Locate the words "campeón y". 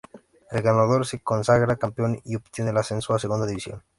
1.75-2.35